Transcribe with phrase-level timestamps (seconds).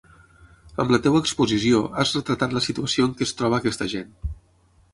[0.83, 4.13] Amb la teva exposició has retratat la situació en què es troba aquesta gent.